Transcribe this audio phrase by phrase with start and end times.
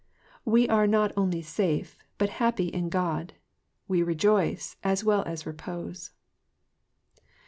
[0.45, 5.45] We are not only safe, but happy in God;> we rejoice^ ^ as well as
[5.45, 6.09] repose.